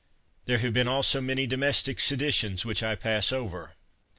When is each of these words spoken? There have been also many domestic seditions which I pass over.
There 0.45 0.57
have 0.57 0.73
been 0.73 0.87
also 0.87 1.21
many 1.21 1.45
domestic 1.45 1.99
seditions 1.99 2.65
which 2.65 2.81
I 2.81 2.95
pass 2.95 3.31
over. 3.31 3.73